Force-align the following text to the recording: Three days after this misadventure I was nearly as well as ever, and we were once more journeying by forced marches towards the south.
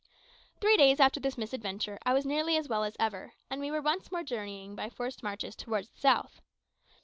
Three 0.59 0.77
days 0.77 0.99
after 0.99 1.19
this 1.19 1.37
misadventure 1.37 1.99
I 2.03 2.13
was 2.15 2.25
nearly 2.25 2.57
as 2.57 2.67
well 2.67 2.83
as 2.83 2.95
ever, 2.99 3.33
and 3.51 3.61
we 3.61 3.69
were 3.69 3.83
once 3.83 4.11
more 4.11 4.23
journeying 4.23 4.75
by 4.75 4.89
forced 4.89 5.21
marches 5.21 5.55
towards 5.55 5.89
the 5.89 5.99
south. 5.99 6.41